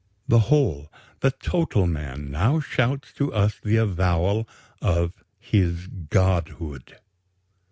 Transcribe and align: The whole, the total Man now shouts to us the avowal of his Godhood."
The 0.27 0.39
whole, 0.49 0.91
the 1.19 1.29
total 1.29 1.85
Man 1.85 2.31
now 2.31 2.59
shouts 2.59 3.13
to 3.17 3.31
us 3.31 3.59
the 3.61 3.75
avowal 3.77 4.49
of 4.81 5.23
his 5.37 5.85
Godhood." 5.85 6.97